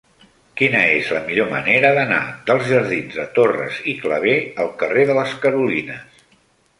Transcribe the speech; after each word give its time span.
Quina 0.59 0.79
és 0.93 1.09
la 1.15 1.19
millor 1.25 1.49
manera 1.49 1.91
d'anar 1.99 2.21
dels 2.47 2.65
jardins 2.71 3.17
de 3.19 3.25
Torres 3.35 3.77
i 3.93 3.95
Clavé 3.99 4.33
al 4.65 4.73
carrer 4.81 5.05
de 5.11 5.17
les 5.19 5.37
Carolines? 5.45 6.25